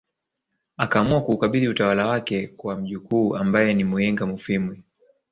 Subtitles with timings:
[0.77, 4.83] Akaamua kuukabidhi utawala wake kwa mjukuu ambaye ni Muyinga Mufwimi